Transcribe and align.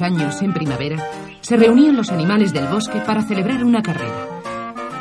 los 0.00 0.02
años, 0.02 0.40
en 0.40 0.54
primavera, 0.54 0.96
se 1.42 1.56
reunían 1.56 1.96
los 1.96 2.10
animales 2.10 2.52
del 2.52 2.66
bosque 2.68 3.00
para 3.00 3.22
celebrar 3.22 3.62
una 3.64 3.82
carrera. 3.82 4.40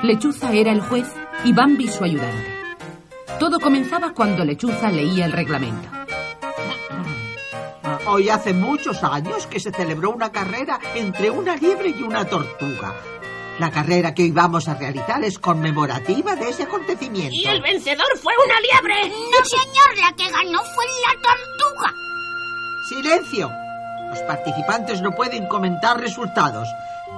Lechuza 0.03 0.51
era 0.51 0.71
el 0.71 0.81
juez 0.81 1.07
y 1.45 1.53
Bambi 1.53 1.87
su 1.87 2.03
ayudante. 2.03 2.47
Todo 3.39 3.59
comenzaba 3.59 4.13
cuando 4.13 4.43
Lechuza 4.43 4.91
leía 4.91 5.25
el 5.25 5.31
reglamento. 5.31 5.87
Hoy 8.07 8.29
hace 8.29 8.53
muchos 8.53 9.03
años 9.03 9.47
que 9.47 9.59
se 9.59 9.71
celebró 9.71 10.11
una 10.11 10.31
carrera 10.31 10.79
entre 10.95 11.29
una 11.29 11.55
liebre 11.55 11.89
y 11.97 12.03
una 12.03 12.25
tortuga. 12.25 12.95
La 13.59 13.71
carrera 13.71 14.13
que 14.13 14.23
hoy 14.23 14.31
vamos 14.31 14.67
a 14.67 14.75
realizar 14.75 15.23
es 15.23 15.37
conmemorativa 15.37 16.35
de 16.35 16.49
ese 16.49 16.63
acontecimiento. 16.63 17.35
Y 17.35 17.45
el 17.45 17.61
vencedor 17.61 18.17
fue 18.21 18.33
una 18.45 18.59
liebre. 18.59 19.09
No, 19.09 19.45
señor, 19.45 19.97
la 19.97 20.15
que 20.15 20.29
ganó 20.29 20.59
fue 20.75 20.85
la 21.05 21.21
tortuga. 21.21 21.93
¡Silencio! 22.89 23.68
Los 24.09 24.19
participantes 24.21 25.01
no 25.01 25.11
pueden 25.11 25.47
comentar 25.47 25.99
resultados. 25.99 26.67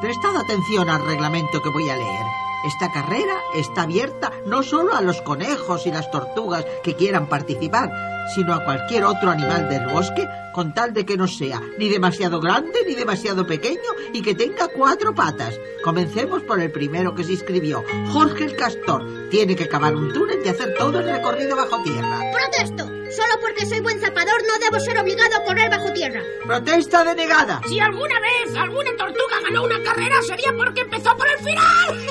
Prestad 0.01 0.35
atención 0.35 0.89
al 0.89 1.05
reglamento 1.05 1.61
que 1.61 1.69
voy 1.69 1.89
a 1.89 1.95
leer. 1.95 2.25
Esta 2.65 2.91
carrera 2.91 3.35
está 3.55 3.83
abierta 3.83 4.31
no 4.45 4.61
solo 4.61 4.93
a 4.93 5.01
los 5.01 5.21
conejos 5.21 5.87
y 5.87 5.91
las 5.91 6.11
tortugas 6.11 6.65
que 6.83 6.95
quieran 6.95 7.27
participar, 7.27 7.91
sino 8.35 8.53
a 8.53 8.63
cualquier 8.63 9.03
otro 9.05 9.31
animal 9.31 9.67
del 9.67 9.87
bosque, 9.87 10.27
con 10.53 10.73
tal 10.73 10.93
de 10.93 11.05
que 11.05 11.17
no 11.17 11.27
sea 11.27 11.61
ni 11.79 11.89
demasiado 11.89 12.39
grande 12.39 12.83
ni 12.85 12.93
demasiado 12.93 13.47
pequeño 13.47 13.79
y 14.13 14.21
que 14.21 14.35
tenga 14.35 14.67
cuatro 14.67 15.15
patas. 15.15 15.59
Comencemos 15.83 16.43
por 16.43 16.59
el 16.59 16.71
primero 16.71 17.15
que 17.15 17.23
se 17.23 17.33
inscribió, 17.33 17.83
Jorge 18.11 18.43
el 18.43 18.55
Castor. 18.55 19.29
Tiene 19.29 19.55
que 19.55 19.67
cavar 19.67 19.95
un 19.95 20.13
túnel 20.13 20.39
y 20.45 20.49
hacer 20.49 20.75
todo 20.77 20.99
el 20.99 21.09
recorrido 21.09 21.55
bajo 21.55 21.81
tierra. 21.81 22.19
¡Protesto! 22.31 22.90
Solo 23.31 23.41
porque 23.41 23.65
soy 23.65 23.79
buen 23.79 23.99
zapador 23.99 24.41
no 24.47 24.57
debo 24.59 24.79
ser 24.79 24.97
obligado 24.97 25.35
a 25.37 25.43
correr 25.43 25.69
bajo 25.69 25.91
tierra. 25.93 26.21
¡Protesta 26.45 27.03
denegada! 27.03 27.61
Si 27.67 27.79
alguna 27.79 28.19
vez 28.19 28.55
alguna 28.57 28.91
tortuga 28.97 29.39
ganó 29.43 29.63
una 29.63 29.81
carrera 29.83 30.21
sería 30.21 30.53
porque 30.57 30.81
empezó 30.81 31.15
por 31.15 31.27
el 31.27 31.37
final. 31.37 32.05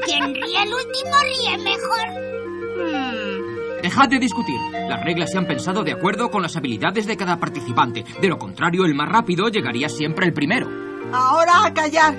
Quien 0.06 0.34
ríe 0.34 0.62
el 0.62 0.72
último 0.72 1.10
ríe 1.22 1.58
mejor. 1.58 2.08
Dejad 3.82 4.08
de 4.08 4.18
discutir. 4.18 4.60
Las 4.88 5.04
reglas 5.04 5.30
se 5.30 5.38
han 5.38 5.46
pensado 5.46 5.82
de 5.82 5.92
acuerdo 5.92 6.30
con 6.30 6.42
las 6.42 6.56
habilidades 6.56 7.06
de 7.06 7.16
cada 7.16 7.38
participante. 7.38 8.04
De 8.20 8.28
lo 8.28 8.38
contrario, 8.38 8.84
el 8.84 8.94
más 8.94 9.08
rápido 9.08 9.48
llegaría 9.48 9.88
siempre 9.88 10.26
el 10.26 10.32
primero. 10.32 10.68
Ahora 11.12 11.66
a 11.66 11.74
callar. 11.74 12.14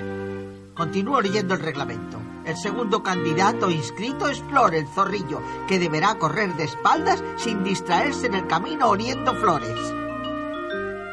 Continúo 0.74 1.20
leyendo 1.20 1.54
el 1.54 1.60
reglamento. 1.60 2.23
El 2.44 2.56
segundo 2.56 3.02
candidato 3.02 3.70
inscrito 3.70 4.28
es 4.28 4.42
Flor 4.42 4.74
el 4.74 4.86
zorrillo, 4.86 5.40
que 5.66 5.78
deberá 5.78 6.16
correr 6.16 6.54
de 6.54 6.64
espaldas 6.64 7.24
sin 7.36 7.64
distraerse 7.64 8.26
en 8.26 8.34
el 8.34 8.46
camino 8.46 8.90
oliendo 8.90 9.34
flores. 9.34 9.78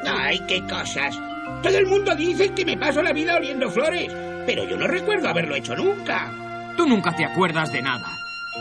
¡Ay, 0.06 0.40
qué 0.48 0.62
cosas! 0.68 1.18
Todo 1.64 1.78
el 1.78 1.88
mundo 1.88 2.16
dice 2.16 2.54
que 2.54 2.66
me 2.66 2.78
paso 2.78 3.02
la 3.02 3.14
vida 3.14 3.36
oliendo 3.36 3.70
flores, 3.70 4.12
pero 4.46 4.68
yo 4.68 4.76
no 4.76 4.88
recuerdo 4.88 5.30
haberlo 5.30 5.56
hecho 5.56 5.76
nunca. 5.76 6.74
Tú 6.76 6.86
nunca 6.86 7.16
te 7.16 7.24
acuerdas 7.24 7.72
de 7.72 7.82
nada. 7.82 8.08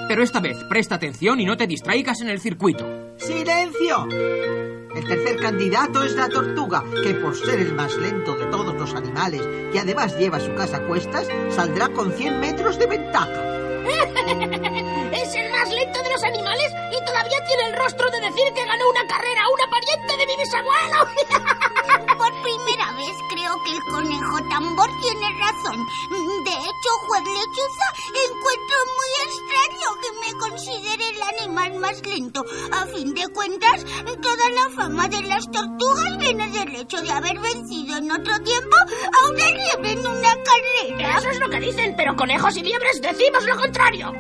Pero 0.07 0.23
esta 0.23 0.41
vez 0.41 0.63
presta 0.65 0.95
atención 0.95 1.41
y 1.41 1.47
no 1.47 1.57
te 1.57 1.67
distraigas 1.67 2.21
en 2.21 2.29
el 2.29 2.41
circuito. 2.41 2.87
¡Silencio! 3.17 4.07
El 4.95 5.05
tercer 5.07 5.37
candidato 5.41 6.03
es 6.05 6.15
la 6.15 6.29
tortuga, 6.29 6.85
que 7.03 7.15
por 7.15 7.35
ser 7.35 7.61
el 7.61 7.75
más 7.75 7.97
lento 7.97 8.37
de 8.37 8.47
todos 8.47 8.70
los 8.81 8.95
animales 8.95 9.43
y 9.73 9.79
además 9.79 10.17
lleva 10.17 10.41
su 10.41 10.55
casa 10.55 10.79
a 10.79 10.87
cuestas, 10.87 11.29
saldrá 11.55 11.89
con 11.91 12.13
100 12.13 12.41
metros 12.41 12.79
de 12.79 12.87
ventaja. 12.87 13.51
es 15.13 15.35
el 15.35 15.51
más 15.53 15.69
lento 15.71 16.03
de 16.03 16.11
los 16.11 16.23
animales 16.25 16.73
y 16.91 17.05
todavía 17.05 17.45
tiene 17.47 17.69
el 17.69 17.77
rostro 17.77 18.11
de 18.11 18.21
decir 18.21 18.53
que 18.55 18.65
ganó 18.65 18.89
una 18.91 19.07
carrera 19.07 19.43
a 19.45 19.49
una 19.51 19.71
pariente 19.71 20.17
de 20.17 20.27
mi 20.27 20.37
bisabuelo. 20.37 20.99
Por 22.19 22.43
primera 22.43 22.93
vez 22.93 23.17
creo 23.29 23.63
que 23.65 23.73
el 23.73 23.83
conejo 23.85 24.39
tambor 24.49 24.89
tiene 25.01 25.29
razón. 25.39 25.87
De 26.45 26.53
hecho, 26.53 26.91
juez 27.07 27.25
lechuza, 27.25 27.87
encuentro 28.09 28.77
muy 28.97 29.11
extraño 29.29 30.01
que 30.01 30.10
más 31.51 32.03
lento. 32.07 32.45
A 32.73 32.87
fin 32.87 33.15
de 33.15 33.27
cuentas, 33.29 33.85
toda 34.23 34.51
la 34.51 34.71
fama 34.75 35.09
de 35.09 35.23
las 35.23 35.51
tortugas 35.51 36.19
viene 36.19 36.51
del 36.51 36.77
hecho 36.77 37.01
de 37.01 37.11
haber 37.11 37.39
vencido 37.39 37.97
en 37.99 38.11
otro 38.11 38.41
tiempo 38.43 38.77
a 38.77 39.31
una 39.31 39.51
liebre 39.51 39.93
en 39.93 40.07
una 40.07 40.35
carrera. 40.43 41.19
Eso 41.19 41.31
es 41.31 41.41
lo 41.41 41.49
que 41.49 41.61
dicen, 41.61 41.95
pero 41.97 42.17
conejos 42.17 42.57
y 42.57 42.63
liebres 42.63 43.01
decimos 43.03 43.45
lo 43.45 43.57
contrario. 43.57 44.13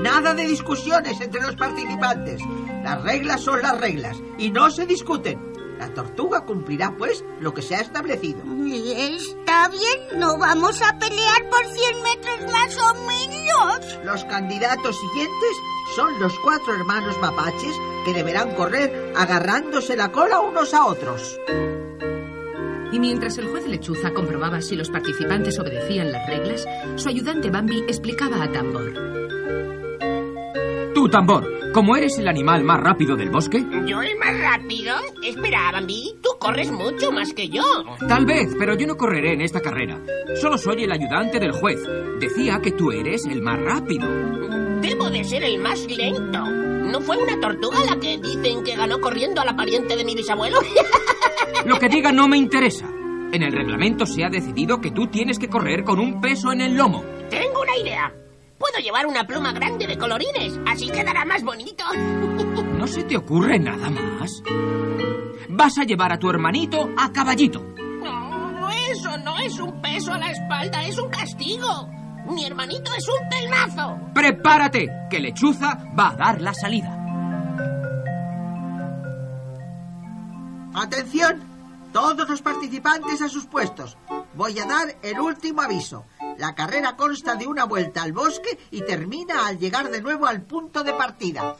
Nada 0.00 0.34
de 0.34 0.46
discusiones 0.46 1.20
entre 1.20 1.40
los 1.40 1.56
participantes. 1.56 2.40
Las 2.82 3.02
reglas 3.02 3.40
son 3.40 3.62
las 3.62 3.80
reglas 3.80 4.16
y 4.38 4.50
no 4.50 4.70
se 4.70 4.86
discuten. 4.86 5.55
La 5.78 5.92
tortuga 5.92 6.44
cumplirá, 6.44 6.94
pues, 6.96 7.24
lo 7.40 7.52
que 7.52 7.62
se 7.62 7.76
ha 7.76 7.80
establecido. 7.80 8.38
Está 8.66 9.68
bien, 9.68 10.18
no 10.20 10.38
vamos 10.38 10.80
a 10.82 10.98
pelear 10.98 11.48
por 11.50 11.64
100 11.66 12.02
metros 12.02 12.52
más 12.52 12.78
o 12.78 12.94
menos. 13.06 13.98
Los 14.04 14.24
candidatos 14.24 14.98
siguientes 14.98 15.56
son 15.94 16.18
los 16.20 16.38
cuatro 16.40 16.74
hermanos 16.74 17.16
mapaches 17.20 17.74
que 18.04 18.14
deberán 18.14 18.54
correr 18.54 19.12
agarrándose 19.16 19.96
la 19.96 20.12
cola 20.12 20.40
unos 20.40 20.74
a 20.74 20.86
otros. 20.86 21.38
Y 22.92 22.98
mientras 22.98 23.36
el 23.38 23.48
juez 23.48 23.66
Lechuza 23.66 24.12
comprobaba 24.12 24.62
si 24.62 24.76
los 24.76 24.90
participantes 24.90 25.58
obedecían 25.58 26.12
las 26.12 26.26
reglas, 26.26 26.64
su 26.96 27.08
ayudante 27.08 27.50
Bambi 27.50 27.80
explicaba 27.88 28.42
a 28.42 28.50
Tambor. 28.50 29.25
Tú, 31.06 31.10
Tambor, 31.12 31.70
como 31.72 31.96
eres 31.96 32.18
el 32.18 32.26
animal 32.26 32.64
más 32.64 32.80
rápido 32.80 33.14
del 33.14 33.30
bosque... 33.30 33.64
¿Yo 33.86 34.02
el 34.02 34.18
más 34.18 34.36
rápido? 34.40 34.96
Espera, 35.22 35.70
Bambi, 35.70 36.16
tú 36.20 36.30
corres 36.36 36.72
mucho 36.72 37.12
más 37.12 37.32
que 37.32 37.48
yo. 37.48 37.62
Tal 38.08 38.26
vez, 38.26 38.52
pero 38.58 38.76
yo 38.76 38.88
no 38.88 38.96
correré 38.96 39.34
en 39.34 39.40
esta 39.40 39.60
carrera. 39.60 40.02
Solo 40.40 40.58
soy 40.58 40.82
el 40.82 40.90
ayudante 40.90 41.38
del 41.38 41.52
juez. 41.52 41.80
Decía 42.18 42.58
que 42.60 42.72
tú 42.72 42.90
eres 42.90 43.24
el 43.24 43.40
más 43.40 43.56
rápido. 43.60 44.08
Debo 44.80 45.08
de 45.08 45.22
ser 45.22 45.44
el 45.44 45.60
más 45.60 45.86
lento. 45.86 46.44
¿No 46.44 47.00
fue 47.02 47.18
una 47.18 47.38
tortuga 47.38 47.78
la 47.88 48.00
que 48.00 48.18
dicen 48.18 48.64
que 48.64 48.74
ganó 48.74 49.00
corriendo 49.00 49.40
a 49.40 49.44
la 49.44 49.54
pariente 49.54 49.94
de 49.94 50.04
mi 50.04 50.16
bisabuelo? 50.16 50.58
Lo 51.66 51.78
que 51.78 51.88
diga 51.88 52.10
no 52.10 52.26
me 52.26 52.36
interesa. 52.36 52.88
En 53.30 53.44
el 53.44 53.52
reglamento 53.52 54.06
se 54.06 54.24
ha 54.24 54.28
decidido 54.28 54.80
que 54.80 54.90
tú 54.90 55.06
tienes 55.06 55.38
que 55.38 55.48
correr 55.48 55.84
con 55.84 56.00
un 56.00 56.20
peso 56.20 56.50
en 56.50 56.62
el 56.62 56.76
lomo. 56.76 57.04
Tengo 57.30 57.60
una 57.60 57.76
idea. 57.76 58.12
Puedo 58.58 58.78
llevar 58.78 59.06
una 59.06 59.26
pluma 59.26 59.52
grande 59.52 59.86
de 59.86 59.98
colorines, 59.98 60.58
así 60.66 60.88
quedará 60.88 61.24
más 61.24 61.42
bonito. 61.42 61.84
¿No 62.78 62.86
se 62.86 63.04
te 63.04 63.16
ocurre 63.16 63.58
nada 63.58 63.90
más? 63.90 64.42
Vas 65.48 65.78
a 65.78 65.84
llevar 65.84 66.12
a 66.12 66.18
tu 66.18 66.28
hermanito 66.30 66.90
a 66.96 67.12
caballito. 67.12 67.60
No, 67.60 68.70
eso 68.90 69.16
no 69.18 69.38
es 69.38 69.58
un 69.58 69.80
peso 69.80 70.12
a 70.12 70.18
la 70.18 70.30
espalda, 70.30 70.86
es 70.86 70.98
un 70.98 71.08
castigo. 71.08 71.88
Mi 72.28 72.44
hermanito 72.44 72.92
es 72.94 73.06
un 73.08 73.28
pelmazo. 73.28 73.98
Prepárate, 74.14 74.88
que 75.08 75.20
Lechuza 75.20 75.78
va 75.98 76.10
a 76.10 76.16
dar 76.16 76.40
la 76.40 76.52
salida. 76.52 76.92
Atención, 80.74 81.42
todos 81.92 82.28
los 82.28 82.42
participantes 82.42 83.22
a 83.22 83.28
sus 83.28 83.46
puestos. 83.46 83.96
Voy 84.34 84.58
a 84.58 84.66
dar 84.66 84.96
el 85.02 85.18
último 85.20 85.62
aviso. 85.62 86.04
La 86.38 86.54
carrera 86.54 86.96
consta 86.96 87.34
de 87.34 87.46
una 87.46 87.64
vuelta 87.64 88.02
al 88.02 88.12
bosque 88.12 88.58
y 88.70 88.82
termina 88.82 89.46
al 89.46 89.58
llegar 89.58 89.90
de 89.90 90.02
nuevo 90.02 90.26
al 90.26 90.42
punto 90.42 90.84
de 90.84 90.92
partida. 90.92 91.56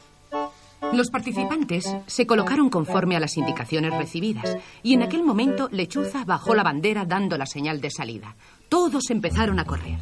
Los 0.93 1.09
participantes 1.09 1.95
se 2.05 2.27
colocaron 2.27 2.69
conforme 2.69 3.15
a 3.15 3.19
las 3.19 3.37
indicaciones 3.37 3.93
recibidas 3.95 4.57
y 4.83 4.93
en 4.93 5.01
aquel 5.01 5.23
momento 5.23 5.69
Lechuza 5.71 6.23
bajó 6.23 6.53
la 6.53 6.63
bandera 6.63 7.05
dando 7.05 7.37
la 7.37 7.47
señal 7.47 7.81
de 7.81 7.89
salida. 7.89 8.35
Todos 8.69 9.09
empezaron 9.09 9.59
a 9.59 9.65
correr. 9.65 9.97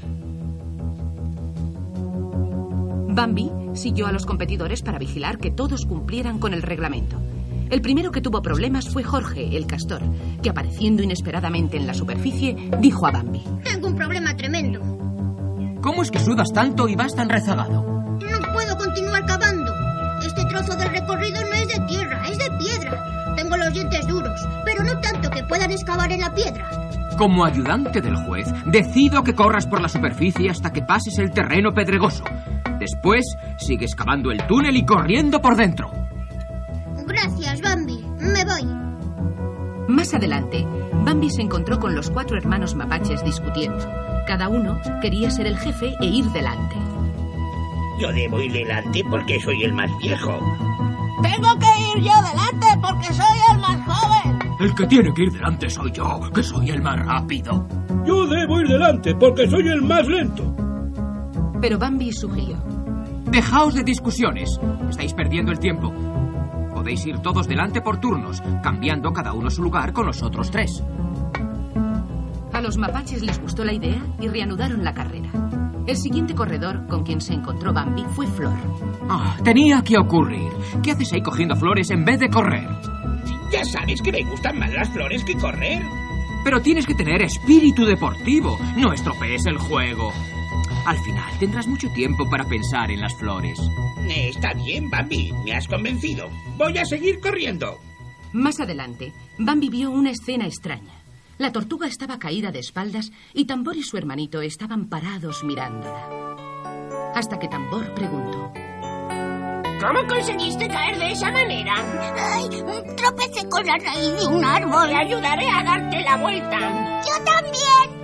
Bambi 3.16 3.50
siguió 3.76 4.08
a 4.08 4.12
los 4.12 4.26
competidores 4.26 4.82
para 4.82 5.00
vigilar 5.00 5.38
que 5.38 5.52
todos 5.52 5.86
cumplieran 5.86 6.38
con 6.38 6.54
el 6.54 6.62
reglamento. 6.62 7.18
El 7.70 7.82
primero 7.82 8.12
que 8.12 8.22
tuvo 8.22 8.42
problemas 8.42 8.90
fue 8.90 9.04
Jorge, 9.04 9.58
el 9.58 9.66
castor, 9.66 10.02
que 10.42 10.50
apareciendo 10.50 11.02
inesperadamente 11.02 11.78
en 11.78 11.88
la 11.88 11.94
superficie, 11.94 12.56
dijo 12.80 13.08
a 13.08 13.12
Bambi. 13.12 13.44
Tengo 13.64 13.88
un 13.88 13.96
problema 13.96 14.36
tremendo. 14.36 14.80
¿Cómo 15.82 16.04
es 16.04 16.12
que 16.12 16.20
sudas 16.20 16.52
tanto 16.54 16.88
y 16.88 16.96
vas 16.96 17.16
tan 17.16 17.30
rezagado? 17.30 17.84
No 17.84 18.54
puedo 18.54 18.78
continuar 18.78 19.26
cavando. 19.26 19.74
Este 20.26 20.46
trozo 20.46 20.76
del 20.76 20.90
recorrido 20.90 21.42
no 21.42 21.54
es 21.54 21.68
de 21.68 21.80
tierra, 21.88 22.28
es 22.28 22.38
de 22.38 22.50
piedra. 22.58 23.36
Tengo 23.36 23.58
los 23.58 23.74
dientes 23.74 24.08
duros, 24.08 24.40
pero 24.64 24.84
no 24.84 25.00
tanto 25.00 25.30
que 25.30 25.44
puedan 25.44 25.72
excavar 25.72 26.12
en 26.12 26.22
la 26.22 26.34
piedra. 26.34 26.70
Como 27.18 27.46
ayudante 27.46 28.02
del 28.02 28.16
juez, 28.16 28.48
decido 28.66 29.24
que 29.24 29.36
corras 29.36 29.68
por 29.68 29.82
la 29.82 29.90
superficie 29.90 30.50
hasta 30.50 30.72
que 30.72 30.82
pases 30.82 31.18
el 31.18 31.32
terreno 31.32 31.72
pedregoso. 31.74 32.24
Después, 32.80 33.26
sigues 33.58 33.96
cavando 33.96 34.32
el 34.32 34.46
túnel 34.48 34.76
y 34.76 34.86
corriendo 34.86 35.42
por 35.42 35.56
dentro. 35.56 35.92
Gracias. 37.06 37.55
Más 40.06 40.14
adelante, 40.14 40.64
Bambi 41.04 41.32
se 41.32 41.42
encontró 41.42 41.80
con 41.80 41.96
los 41.96 42.12
cuatro 42.12 42.38
hermanos 42.38 42.76
mapaches 42.76 43.26
discutiendo. 43.26 43.84
Cada 44.28 44.50
uno 44.50 44.80
quería 45.02 45.32
ser 45.32 45.48
el 45.48 45.58
jefe 45.58 45.96
e 46.00 46.06
ir 46.06 46.26
delante. 46.26 46.76
Yo 48.00 48.12
debo 48.12 48.40
ir 48.40 48.52
delante 48.52 49.04
porque 49.10 49.40
soy 49.40 49.64
el 49.64 49.74
más 49.74 49.90
viejo. 49.98 50.38
Tengo 51.24 51.58
que 51.58 51.82
ir 51.90 52.04
yo 52.04 52.14
delante 52.22 52.68
porque 52.80 53.14
soy 53.14 53.38
el 53.52 53.60
más 53.60 53.82
joven. 53.84 54.40
El 54.60 54.76
que 54.76 54.86
tiene 54.86 55.12
que 55.12 55.24
ir 55.24 55.32
delante 55.32 55.72
soy 55.72 55.92
yo, 55.92 56.20
que 56.32 56.44
soy 56.44 56.70
el 56.70 56.84
más 56.84 57.04
rápido. 57.04 57.68
Yo 58.06 58.28
debo 58.28 58.62
ir 58.62 58.68
delante 58.68 59.16
porque 59.16 59.50
soy 59.50 59.68
el 59.70 59.82
más 59.82 60.08
lento. 60.08 60.56
Pero 61.60 61.80
Bambi 61.80 62.12
sugirió. 62.14 62.58
Dejaos 63.32 63.74
de 63.74 63.84
discusiones. 63.84 64.60
Estáis 64.88 65.16
perdiendo 65.16 65.52
el 65.52 65.58
tiempo. 65.58 65.92
Podéis 66.86 67.08
ir 67.08 67.18
todos 67.18 67.48
delante 67.48 67.82
por 67.82 68.00
turnos, 68.00 68.44
cambiando 68.62 69.12
cada 69.12 69.34
uno 69.34 69.50
su 69.50 69.64
lugar 69.64 69.92
con 69.92 70.06
los 70.06 70.22
otros 70.22 70.52
tres. 70.52 70.84
A 72.54 72.62
los 72.62 72.78
mapaches 72.78 73.24
les 73.24 73.42
gustó 73.42 73.66
la 73.66 73.74
idea 73.74 74.00
y 74.22 74.28
reanudaron 74.28 74.84
la 74.84 74.94
carrera. 74.94 75.32
El 75.88 75.98
siguiente 75.98 76.36
corredor 76.36 76.86
con 76.86 77.04
quien 77.04 77.22
se 77.22 77.34
encontró 77.34 77.74
Bambi 77.74 78.06
fue 78.12 78.28
Flor. 78.28 78.54
Ah, 79.10 79.36
tenía 79.44 79.82
que 79.82 79.98
ocurrir. 79.98 80.52
¿Qué 80.84 80.92
haces 80.92 81.12
ahí 81.14 81.24
cogiendo 81.24 81.56
flores 81.56 81.90
en 81.90 82.06
vez 82.06 82.20
de 82.20 82.30
correr? 82.30 82.70
Ya 83.52 83.66
sabes 83.66 84.00
que 84.04 84.12
me 84.12 84.24
gustan 84.24 84.60
más 84.60 84.72
las 84.72 84.88
flores 84.90 85.24
que 85.24 85.36
correr. 85.38 85.82
Pero 86.44 86.62
tienes 86.62 86.86
que 86.86 86.94
tener 86.94 87.24
espíritu 87.24 87.84
deportivo. 87.84 88.60
No 88.78 88.94
estropees 88.94 89.48
el 89.48 89.58
juego. 89.58 90.12
Al 90.86 90.98
final 91.00 91.40
tendrás 91.40 91.68
mucho 91.68 91.90
tiempo 91.94 92.30
para 92.30 92.44
pensar 92.48 92.92
en 92.92 93.02
las 93.02 93.14
flores. 93.16 93.60
Eh, 94.08 94.30
Está 94.30 94.54
bien, 94.54 94.90
Bambi, 94.90 95.32
me 95.44 95.54
has 95.54 95.68
convencido. 95.68 96.30
Voy 96.58 96.78
a 96.78 96.86
seguir 96.86 97.20
corriendo. 97.20 97.80
Más 98.34 98.60
adelante, 98.60 99.12
Bambi 99.40 99.70
vio 99.70 99.90
una 99.90 100.12
escena 100.12 100.46
extraña. 100.46 100.94
La 101.38 101.52
tortuga 101.52 101.88
estaba 101.88 102.20
caída 102.20 102.52
de 102.52 102.60
espaldas 102.60 103.12
y 103.34 103.46
Tambor 103.46 103.76
y 103.76 103.84
su 103.84 103.98
hermanito 103.98 104.42
estaban 104.42 104.88
parados 104.88 105.44
mirándola. 105.44 107.12
Hasta 107.16 107.40
que 107.40 107.48
Tambor 107.48 107.94
preguntó. 107.94 108.52
¿Cómo 109.82 110.08
conseguiste 110.08 110.68
caer 110.68 110.98
de 110.98 111.12
esa 111.12 111.32
manera? 111.32 111.74
Ay, 112.34 112.48
tropecé 112.96 113.48
con 113.50 113.66
la 113.66 113.78
raíz 113.78 114.20
de 114.20 114.28
un 114.28 114.44
árbol. 114.46 114.88
Te 114.90 114.96
ayudaré 114.96 115.48
a 115.50 115.64
darte 115.64 116.02
la 116.02 116.18
vuelta. 116.18 117.02
Yo 117.02 117.24
también. 117.24 117.95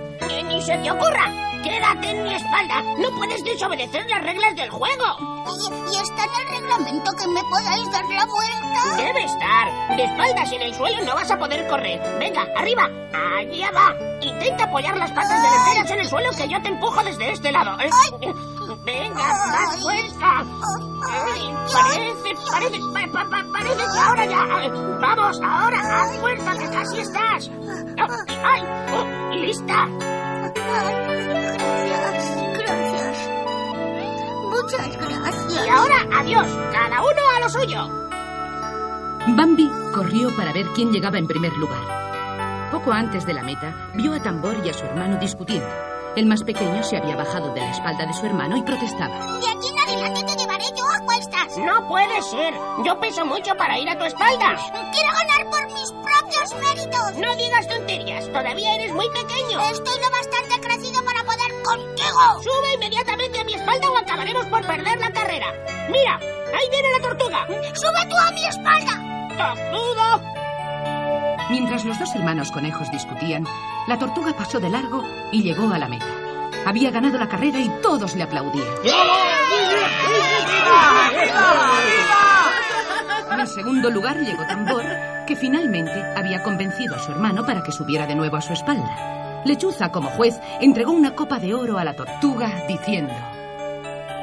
Se 0.64 0.78
te 0.78 0.90
ocurra. 0.90 1.30
Quédate 1.62 2.10
en 2.10 2.22
mi 2.24 2.34
espalda. 2.34 2.82
No 2.98 3.10
puedes 3.16 3.42
desobedecer 3.44 4.04
las 4.10 4.22
reglas 4.22 4.54
del 4.56 4.70
juego. 4.70 5.04
¿Y, 5.46 5.94
y 5.94 5.96
está 6.00 6.24
en 6.24 6.30
el 6.56 6.60
reglamento 6.62 7.10
que 7.12 7.26
me 7.28 7.42
podáis 7.44 7.90
dar 7.90 8.04
la 8.04 8.26
vuelta? 8.26 8.96
Debe 8.96 9.24
estar. 9.24 9.96
De 9.96 10.04
espaldas 10.04 10.52
en 10.52 10.62
el 10.62 10.74
suelo 10.74 11.04
no 11.04 11.14
vas 11.14 11.30
a 11.30 11.38
poder 11.38 11.66
correr. 11.68 12.00
Venga, 12.18 12.46
arriba. 12.56 12.88
Allá 13.38 13.70
va. 13.72 13.94
Intenta 14.20 14.64
apoyar 14.64 14.96
las 14.96 15.10
patas 15.10 15.42
delanteras 15.42 15.90
en 15.90 16.00
el 16.00 16.08
suelo 16.08 16.30
que 16.36 16.48
yo 16.48 16.62
te 16.62 16.68
empujo 16.68 17.02
desde 17.02 17.32
este 17.32 17.52
lado. 17.52 17.76
Venga, 18.84 19.14
más 19.46 19.80
fuerza. 19.80 20.44
Ay, 21.04 21.54
parece, 21.72 22.34
parece, 22.50 22.78
pa- 22.92 23.12
pa- 23.12 23.28
pa- 23.30 23.44
parece 23.52 23.76
que 23.76 23.98
ahora 23.98 24.24
ya. 24.26 24.64
eh, 24.64 24.70
Vamos, 25.00 25.40
ahora, 25.44 26.02
haz 26.02 26.18
fuerza, 26.18 26.52
que 26.58 26.68
casi 26.70 27.00
estás. 27.00 27.50
¡Ay! 28.44 28.62
oh, 28.94 29.34
¡Lista! 29.34 29.88
Gracias, 30.72 32.58
gracias. 32.58 33.30
Muchas 34.50 34.96
gracias. 34.96 35.66
Y 35.66 35.68
ahora, 35.68 36.06
adiós. 36.18 36.46
Cada 36.72 37.02
uno 37.02 37.22
a 37.36 37.40
lo 37.40 37.48
suyo. 37.48 37.88
Bambi 39.36 39.70
corrió 39.94 40.34
para 40.36 40.52
ver 40.52 40.66
quién 40.74 40.90
llegaba 40.90 41.18
en 41.18 41.26
primer 41.26 41.52
lugar. 41.52 42.70
Poco 42.70 42.90
antes 42.92 43.26
de 43.26 43.34
la 43.34 43.42
meta, 43.42 43.90
vio 43.94 44.14
a 44.14 44.22
Tambor 44.22 44.56
y 44.64 44.70
a 44.70 44.74
su 44.74 44.84
hermano 44.84 45.18
discutiendo. 45.18 45.68
El 46.16 46.26
más 46.26 46.42
pequeño 46.42 46.82
se 46.82 46.96
había 46.96 47.16
bajado 47.16 47.52
de 47.54 47.60
la 47.60 47.70
espalda 47.70 48.06
de 48.06 48.12
su 48.14 48.26
hermano 48.26 48.56
y 48.56 48.62
protestaba. 48.62 49.14
De 49.38 49.48
aquí 49.48 49.68
en 49.68 49.78
adelante 49.78 50.24
te 50.24 50.36
llevaré 50.36 50.51
yo 50.76 50.84
a 50.88 51.00
cuestas. 51.04 51.56
No 51.58 51.86
puede 51.88 52.22
ser. 52.22 52.54
Yo 52.84 52.98
peso 53.00 53.24
mucho 53.24 53.54
para 53.56 53.78
ir 53.78 53.88
a 53.88 53.98
tu 53.98 54.04
espalda. 54.04 54.56
Quiero 54.92 55.12
ganar 55.12 55.50
por 55.50 55.66
mis 55.72 55.92
propios 55.92 56.54
méritos. 56.54 57.14
No 57.16 57.36
digas 57.36 57.68
tonterías. 57.68 58.26
Todavía 58.26 58.74
eres 58.76 58.92
muy 58.92 59.08
pequeño. 59.10 59.60
Estoy 59.70 60.00
lo 60.00 60.10
bastante 60.10 60.60
crecido 60.60 61.04
para 61.04 61.24
poder 61.24 61.62
contigo. 61.62 62.42
Sube 62.42 62.74
inmediatamente 62.74 63.40
a 63.40 63.44
mi 63.44 63.54
espalda 63.54 63.90
o 63.90 63.96
acabaremos 63.96 64.46
por 64.46 64.66
perder 64.66 64.98
la 64.98 65.12
carrera. 65.12 65.46
Mira, 65.90 66.16
ahí 66.18 66.70
viene 66.70 66.88
la 66.92 67.08
tortuga. 67.08 67.46
Sube 67.74 68.06
tú 68.08 68.16
a 68.16 68.30
mi 68.30 68.44
espalda. 68.46 69.28
¡Tortuga! 69.36 70.32
Mientras 71.50 71.84
los 71.84 71.98
dos 71.98 72.14
hermanos 72.14 72.50
conejos 72.50 72.90
discutían, 72.90 73.46
la 73.86 73.98
tortuga 73.98 74.32
pasó 74.34 74.58
de 74.58 74.70
largo 74.70 75.02
y 75.32 75.42
llegó 75.42 75.72
a 75.72 75.78
la 75.78 75.88
meta. 75.88 76.06
Había 76.64 76.90
ganado 76.90 77.18
la 77.18 77.28
carrera 77.28 77.58
y 77.58 77.68
todos 77.82 78.14
le 78.14 78.22
aplaudían. 78.22 78.66
En 83.42 83.48
segundo 83.48 83.90
lugar 83.90 84.16
llegó 84.18 84.46
Tambor, 84.46 84.84
que 85.26 85.36
finalmente 85.36 85.92
había 86.16 86.42
convencido 86.42 86.94
a 86.94 86.98
su 87.00 87.10
hermano 87.10 87.44
para 87.44 87.62
que 87.62 87.72
subiera 87.72 88.06
de 88.06 88.14
nuevo 88.14 88.36
a 88.36 88.40
su 88.40 88.52
espalda. 88.52 89.42
Lechuza, 89.44 89.90
como 89.90 90.10
juez, 90.10 90.40
entregó 90.60 90.92
una 90.92 91.14
copa 91.14 91.38
de 91.38 91.52
oro 91.52 91.78
a 91.78 91.84
la 91.84 91.94
tortuga, 91.94 92.64
diciendo... 92.68 93.12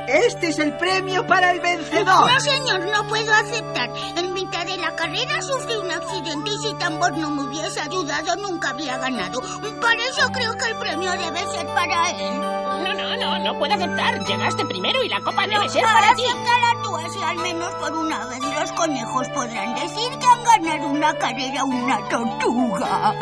Este 0.07 0.47
es 0.47 0.57
el 0.57 0.75
premio 0.77 1.27
para 1.27 1.51
el 1.51 1.59
vencedor. 1.59 2.31
No, 2.31 2.39
señor, 2.39 2.79
no 2.87 3.07
puedo 3.07 3.31
aceptar. 3.31 3.91
En 4.15 4.33
mitad 4.33 4.65
de 4.65 4.77
la 4.77 4.95
carrera 4.95 5.39
sufrí 5.41 5.75
un 5.75 5.91
accidente 5.91 6.49
y 6.49 6.57
si 6.57 6.73
Tambor 6.79 7.15
no 7.15 7.29
me 7.29 7.43
hubiese 7.43 7.79
ayudado 7.79 8.35
nunca 8.37 8.69
habría 8.69 8.97
ganado. 8.97 9.39
Por 9.39 9.95
eso 10.09 10.31
creo 10.31 10.57
que 10.57 10.65
el 10.65 10.77
premio 10.77 11.11
debe 11.11 11.45
ser 11.51 11.67
para 11.67 12.09
él. 12.09 12.58
No, 12.77 12.93
no, 12.93 13.17
no, 13.17 13.39
no 13.39 13.59
puedo 13.59 13.73
aceptar. 13.73 14.25
Llegaste 14.25 14.65
primero 14.65 15.03
y 15.03 15.09
la 15.09 15.21
copa 15.21 15.47
debe 15.47 15.67
ser 15.69 15.83
para 15.83 16.15
ti. 16.15 16.23
Acéptala 16.25 16.81
tú 16.83 16.95
así 16.97 17.19
al 17.23 17.37
menos 17.37 17.73
por 17.75 17.93
una 17.93 18.25
vez 18.27 18.39
los 18.59 18.71
conejos 18.73 19.27
podrán 19.29 19.75
decir 19.75 20.09
que 20.19 20.25
han 20.27 20.43
ganado 20.43 20.87
una 20.89 21.13
carrera 21.15 21.63
una 21.63 21.97
tortuga. 22.09 23.13